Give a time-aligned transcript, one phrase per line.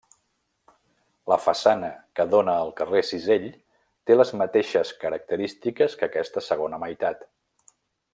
[1.31, 1.89] La façana
[2.19, 3.45] que dóna al carrer Cisell
[4.11, 7.23] té les mateixes característiques que aquesta segona meitat.